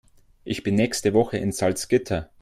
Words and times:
Ich 0.45 0.63
bin 0.63 0.73
nächste 0.73 1.13
Woche 1.13 1.37
in 1.37 1.51
Salzgitter 1.51 2.31